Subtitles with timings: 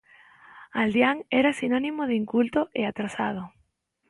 [0.81, 3.43] Aldeán era sinónimo de inculto e atrasado.